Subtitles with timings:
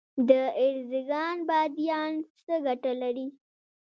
[0.29, 0.31] د
[0.65, 2.13] ارزګان بادیان
[2.43, 3.27] څه ګټه لري؟